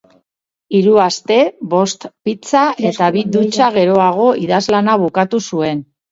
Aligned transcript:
Hiru 0.77 0.93
aste, 1.01 1.35
bost 1.73 2.07
pizza 2.29 2.63
eta 2.91 3.09
bi 3.15 3.23
dutxa 3.35 3.67
geroago 3.75 4.25
idazlana 4.47 4.97
bukatu 5.03 5.43
zuen. 5.51 5.85